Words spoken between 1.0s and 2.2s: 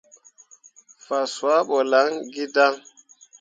Fah swal ɓo lan